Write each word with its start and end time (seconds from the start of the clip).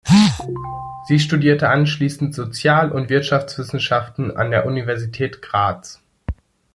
Sie 1.05 1.19
studierte 1.19 1.69
anschließend 1.69 2.33
Sozial- 2.33 2.91
und 2.91 3.11
Wirtschaftswissenschaften 3.11 4.31
an 4.35 4.49
der 4.49 4.65
Universität 4.65 5.43
Graz. 5.43 6.01